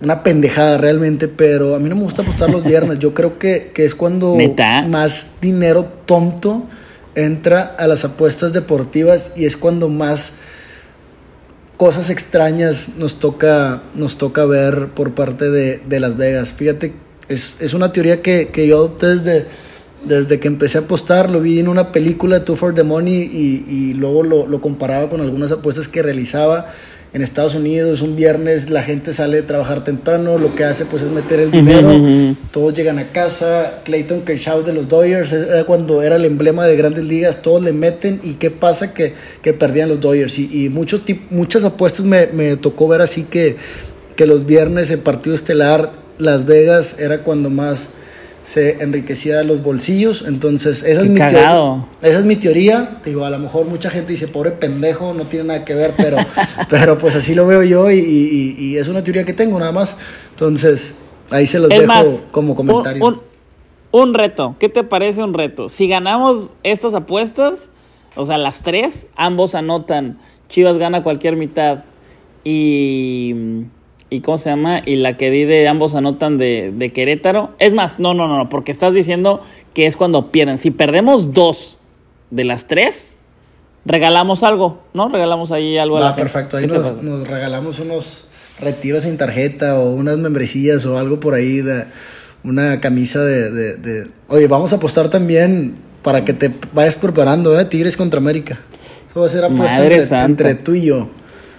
una 0.00 0.22
pendejada 0.22 0.78
realmente, 0.78 1.28
pero 1.28 1.74
a 1.74 1.78
mí 1.78 1.88
no 1.88 1.96
me 1.96 2.02
gusta 2.02 2.22
apostar 2.22 2.50
los 2.50 2.64
viernes. 2.64 2.98
Yo 2.98 3.12
creo 3.12 3.38
que, 3.38 3.72
que 3.74 3.84
es 3.84 3.94
cuando 3.94 4.36
más 4.88 5.28
dinero 5.40 5.84
tonto 6.06 6.64
entra 7.14 7.74
a 7.78 7.86
las 7.86 8.04
apuestas 8.04 8.52
deportivas 8.52 9.32
y 9.36 9.44
es 9.44 9.56
cuando 9.56 9.88
más 9.88 10.32
cosas 11.76 12.10
extrañas 12.10 12.90
nos 12.96 13.18
toca, 13.18 13.82
nos 13.94 14.16
toca 14.16 14.44
ver 14.46 14.88
por 14.94 15.14
parte 15.14 15.50
de, 15.50 15.78
de 15.78 16.00
Las 16.00 16.16
Vegas. 16.16 16.52
Fíjate 16.52 17.04
es, 17.28 17.56
es 17.60 17.74
una 17.74 17.92
teoría 17.92 18.22
que, 18.22 18.48
que, 18.48 18.66
yo 18.66 18.76
adopté 18.76 19.16
desde, 19.16 19.46
desde 20.06 20.40
que 20.40 20.48
empecé 20.48 20.78
a 20.78 20.82
apostar, 20.82 21.30
lo 21.30 21.40
vi 21.40 21.58
en 21.58 21.68
una 21.68 21.92
película, 21.92 22.44
Two 22.44 22.56
for 22.56 22.74
the 22.74 22.82
Money, 22.82 23.22
y, 23.22 23.64
y 23.68 23.94
luego 23.94 24.22
lo, 24.22 24.46
lo, 24.46 24.60
comparaba 24.60 25.08
con 25.08 25.20
algunas 25.20 25.52
apuestas 25.52 25.88
que 25.88 26.02
realizaba 26.02 26.72
en 27.12 27.22
Estados 27.22 27.54
Unidos. 27.54 28.02
Un 28.02 28.16
viernes 28.16 28.68
la 28.68 28.82
gente 28.82 29.12
sale 29.12 29.36
de 29.36 29.42
trabajar 29.42 29.84
temprano, 29.84 30.36
lo 30.36 30.54
que 30.54 30.64
hace 30.64 30.84
pues 30.84 31.02
es 31.02 31.10
meter 31.10 31.40
el 31.40 31.50
dinero, 31.50 31.90
todos 32.50 32.74
llegan 32.74 32.98
a 32.98 33.08
casa. 33.08 33.80
Clayton 33.84 34.22
Kershaw 34.22 34.62
de 34.62 34.72
los 34.72 34.88
Dodgers 34.88 35.32
era 35.32 35.64
cuando 35.64 36.02
era 36.02 36.16
el 36.16 36.24
emblema 36.24 36.66
de 36.66 36.76
grandes 36.76 37.04
ligas, 37.04 37.40
todos 37.40 37.62
le 37.62 37.72
meten 37.72 38.20
y 38.22 38.34
qué 38.34 38.50
pasa 38.50 38.92
que, 38.92 39.14
que 39.42 39.52
perdían 39.52 39.88
los 39.88 40.00
Dodgers. 40.00 40.38
Y, 40.38 40.64
y 40.64 40.68
muchos, 40.68 41.02
muchas 41.30 41.64
apuestas 41.64 42.04
me, 42.04 42.26
me 42.26 42.56
tocó 42.56 42.88
ver 42.88 43.00
así 43.00 43.22
que, 43.24 43.56
que 44.16 44.26
los 44.26 44.44
viernes 44.44 44.90
el 44.90 44.98
partido 44.98 45.34
estelar 45.34 46.04
las 46.18 46.46
Vegas 46.46 46.96
era 46.98 47.22
cuando 47.22 47.50
más 47.50 47.88
se 48.44 48.82
enriquecía 48.82 49.42
los 49.42 49.62
bolsillos. 49.62 50.22
Entonces, 50.26 50.82
esa 50.82 51.00
es, 51.00 51.08
mi 51.08 51.18
teoría, 51.18 51.84
esa 52.02 52.18
es 52.18 52.24
mi 52.24 52.36
teoría. 52.36 52.98
Digo, 53.04 53.24
a 53.24 53.30
lo 53.30 53.38
mejor 53.38 53.66
mucha 53.66 53.90
gente 53.90 54.12
dice, 54.12 54.28
pobre 54.28 54.52
pendejo, 54.52 55.14
no 55.14 55.24
tiene 55.24 55.46
nada 55.46 55.64
que 55.64 55.74
ver, 55.74 55.94
pero, 55.96 56.18
pero 56.70 56.98
pues 56.98 57.16
así 57.16 57.34
lo 57.34 57.46
veo 57.46 57.62
yo 57.64 57.90
y, 57.90 58.76
es 58.78 58.88
una 58.88 59.02
teoría 59.02 59.24
que 59.24 59.32
tengo 59.32 59.58
nada 59.58 59.72
más. 59.72 59.96
Entonces, 60.30 60.94
ahí 61.30 61.46
se 61.46 61.58
los 61.58 61.70
dejo 61.70 62.20
como 62.30 62.54
comentario. 62.54 63.22
Un, 63.90 64.12
reto, 64.12 64.56
¿qué 64.58 64.68
te 64.68 64.82
parece 64.82 65.22
un 65.22 65.34
reto? 65.34 65.68
Si 65.68 65.88
ganamos 65.88 66.50
estas 66.64 66.94
apuestas, 66.94 67.70
o 68.16 68.26
sea, 68.26 68.38
las 68.38 68.60
tres, 68.60 69.06
ambos 69.16 69.54
anotan, 69.54 70.18
Chivas 70.48 70.78
gana 70.78 71.04
cualquier 71.04 71.36
mitad 71.36 71.84
y 72.42 73.64
y 74.10 74.20
cómo 74.20 74.38
se 74.38 74.50
llama 74.50 74.82
y 74.84 74.96
la 74.96 75.16
que 75.16 75.30
di 75.30 75.44
de 75.44 75.66
ambos 75.66 75.94
anotan 75.94 76.38
de, 76.38 76.72
de, 76.74 76.90
Querétaro. 76.90 77.54
Es 77.58 77.74
más, 77.74 77.98
no, 77.98 78.14
no, 78.14 78.28
no, 78.28 78.48
porque 78.48 78.72
estás 78.72 78.94
diciendo 78.94 79.42
que 79.72 79.86
es 79.86 79.96
cuando 79.96 80.30
pierden. 80.30 80.58
Si 80.58 80.70
perdemos 80.70 81.32
dos 81.32 81.78
de 82.30 82.44
las 82.44 82.66
tres, 82.66 83.16
regalamos 83.84 84.42
algo, 84.42 84.82
¿no? 84.92 85.08
Regalamos 85.08 85.52
ahí 85.52 85.78
algo. 85.78 85.98
Ah, 85.98 86.14
perfecto. 86.14 86.56
Ahí 86.56 86.66
nos, 86.66 87.02
nos, 87.02 87.26
regalamos 87.26 87.78
unos 87.80 88.28
retiros 88.60 89.02
sin 89.02 89.16
tarjeta 89.16 89.78
o 89.78 89.94
unas 89.94 90.18
membresías 90.18 90.86
o 90.86 90.98
algo 90.98 91.20
por 91.20 91.34
ahí 91.34 91.60
de 91.60 91.84
una 92.44 92.80
camisa 92.80 93.24
de, 93.24 93.76
de, 93.76 94.06
Oye, 94.28 94.46
vamos 94.46 94.72
a 94.72 94.76
apostar 94.76 95.08
también 95.08 95.76
para 96.02 96.24
que 96.24 96.34
te 96.34 96.52
vayas 96.72 96.96
preparando, 96.96 97.58
¿eh? 97.58 97.64
Tigres 97.64 97.96
contra 97.96 98.20
América. 98.20 98.60
Eso 99.10 99.20
va 99.20 99.26
a 99.26 99.30
ser 99.30 99.44
apuesta 99.44 99.82
entre, 99.82 100.24
entre, 100.24 100.54
tú 100.54 100.74
y 100.74 100.86
yo. 100.86 101.08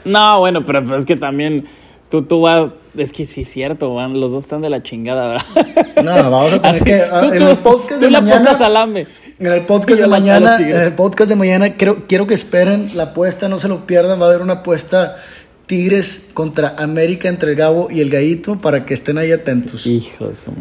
No, 0.06 0.40
bueno, 0.40 0.64
pero 0.66 0.86
pues 0.86 1.00
es 1.00 1.06
que 1.06 1.16
también 1.16 1.66
Tú, 2.16 2.22
tú 2.22 2.40
vas, 2.40 2.70
es 2.98 3.12
que 3.12 3.26
sí 3.26 3.42
es 3.42 3.50
cierto, 3.50 3.94
van, 3.94 4.18
los 4.22 4.32
dos 4.32 4.46
están 4.46 4.62
de 4.62 4.70
la 4.70 4.82
chingada, 4.82 5.28
¿verdad? 5.28 6.02
No, 6.02 6.32
vamos 6.32 6.54
a 6.54 6.62
tener 6.62 6.84
que, 6.86 7.02
ah, 7.02 7.30
en 7.34 7.42
el 7.42 7.58
podcast 7.58 8.00
de 8.00 8.10
mañana, 8.10 8.52
En 9.38 9.48
el 9.48 9.62
podcast 9.64 10.00
de 10.00 10.08
mañana, 10.08 10.58
en 10.58 10.82
el 10.82 10.94
podcast 10.94 11.30
de 11.30 11.36
mañana, 11.36 11.74
quiero, 11.74 12.08
quiero 12.08 12.26
que 12.26 12.34
esperen 12.34 12.92
la 12.96 13.04
apuesta, 13.04 13.50
no 13.50 13.60
se 13.60 13.68
lo 13.68 13.86
pierdan, 13.86 14.18
va 14.22 14.28
a 14.28 14.30
haber 14.30 14.42
una 14.42 14.54
apuesta 14.54 15.18
Tigres 15.66 16.30
contra 16.34 16.76
América 16.78 17.28
entre 17.28 17.52
el 17.52 17.58
Gabo 17.58 17.90
y 17.92 18.00
el 18.00 18.10
Gallito 18.10 18.62
para 18.62 18.86
que 18.86 18.94
estén 18.94 19.18
ahí 19.18 19.34
atentos. 19.34 19.86
Hijo 19.86 20.30
de 20.30 20.38
su 20.38 20.54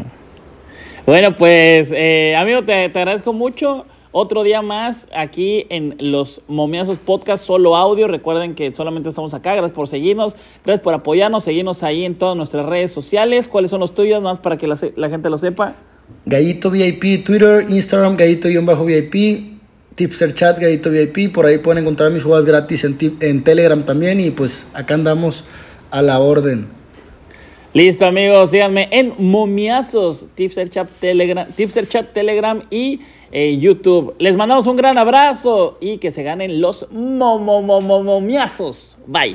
Bueno, 1.06 1.37
pues, 1.37 1.92
eh, 1.94 2.34
amigo, 2.34 2.64
te, 2.64 2.88
te 2.88 2.99
agradezco 2.99 3.32
mucho. 3.32 3.87
Otro 4.16 4.44
día 4.44 4.62
más 4.62 5.09
aquí 5.12 5.66
en 5.71 5.97
los 5.99 6.40
Momiazos 6.47 6.99
Podcast, 6.99 7.44
solo 7.44 7.75
audio. 7.75 8.06
Recuerden 8.06 8.54
que 8.54 8.73
solamente 8.73 9.09
estamos 9.09 9.35
acá. 9.35 9.54
Gracias 9.54 9.73
por 9.73 9.88
seguirnos, 9.88 10.37
gracias 10.64 10.85
por 10.85 10.94
apoyarnos. 10.94 11.42
Seguirnos 11.42 11.83
ahí 11.83 12.04
en 12.04 12.14
todas 12.14 12.37
nuestras 12.37 12.64
redes 12.64 12.92
sociales. 12.92 13.49
¿Cuáles 13.49 13.73
son 13.73 13.80
los 13.80 13.92
tuyos? 13.92 14.23
Más 14.23 14.38
para 14.38 14.56
que 14.56 14.68
la, 14.68 14.76
gente 14.76 15.28
lo 15.28 15.37
sepa. 15.37 15.75
Gallito 16.26 16.71
VIP, 16.71 17.25
Twitter, 17.25 17.66
Instagram, 17.68 18.16
Gallito-VIP, 18.16 19.59
Tipster 19.97 20.33
Chat, 20.33 20.61
Gallito 20.61 20.90
VIP. 20.90 21.33
Por 21.35 21.47
ahí 21.47 21.59
pueden 21.59 21.83
encontrar 21.83 22.12
mis 22.12 22.23
jugadas 22.23 22.47
gratis 22.47 22.85
en, 22.85 22.97
en 23.18 23.42
Telegram 23.42 23.83
también. 23.83 24.21
Y 24.21 24.30
pues 24.30 24.64
acá 24.75 24.94
andamos 24.94 25.44
a 25.90 26.02
la 26.02 26.21
orden. 26.21 26.68
Listo, 27.75 28.07
amigos, 28.07 28.52
síganme 28.52 28.87
en 28.93 29.14
Momiazos, 29.19 30.26
Tipster 30.37 30.71
Chat 30.71 30.88
Telegram, 31.00 31.49
Chat 31.88 32.12
Telegram 32.12 32.62
y 32.71 33.00
YouTube. 33.59 34.14
Les 34.19 34.37
mandamos 34.37 34.69
un 34.69 34.76
gran 34.76 34.97
abrazo 34.97 35.76
y 35.81 35.99
que 35.99 36.12
se 36.12 36.23
ganen 36.23 36.61
los 36.61 36.87
momiazos. 36.93 38.97
Bye. 39.09 39.35